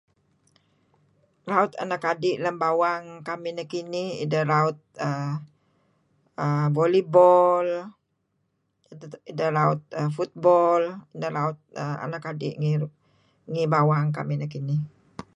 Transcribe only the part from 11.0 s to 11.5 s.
ideh